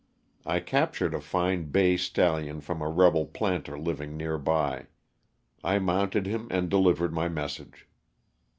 [0.47, 4.87] I captured a fine bay stallion from a rebel planter living near by.
[5.63, 7.87] I mounted him and delivered my message.